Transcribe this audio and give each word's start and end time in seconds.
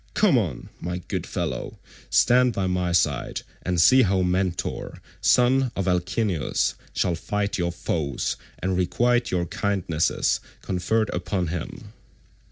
Come 0.15 0.35
on, 0.35 0.69
my 0.79 0.97
good 0.97 1.27
fellow, 1.27 1.77
stand 2.09 2.53
by 2.53 2.65
my 2.65 2.91
side 2.91 3.41
and 3.61 3.79
see 3.79 4.01
how 4.01 4.23
Mentor, 4.23 4.99
son 5.21 5.71
of 5.75 5.87
Alcimus 5.87 6.73
shall 6.91 7.13
fight 7.13 7.59
your 7.59 7.71
foes 7.71 8.35
and 8.57 8.75
requite 8.75 9.29
your 9.29 9.45
kindnesses 9.45 10.39
conferred 10.63 11.11
upon 11.13 11.49
him." 11.49 11.93